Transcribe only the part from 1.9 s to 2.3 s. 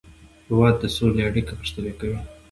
کوي.